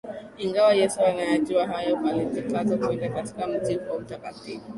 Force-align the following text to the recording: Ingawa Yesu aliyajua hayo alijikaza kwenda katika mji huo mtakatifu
Ingawa 0.37 0.73
Yesu 0.73 0.99
aliyajua 1.01 1.67
hayo 1.67 1.97
alijikaza 2.07 2.77
kwenda 2.77 3.09
katika 3.09 3.47
mji 3.47 3.75
huo 3.75 3.99
mtakatifu 3.99 4.63